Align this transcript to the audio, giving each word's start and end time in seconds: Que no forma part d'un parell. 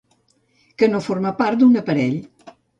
Que 0.81 0.89
no 0.95 1.03
forma 1.09 1.35
part 1.43 1.61
d'un 1.63 1.79
parell. 1.93 2.21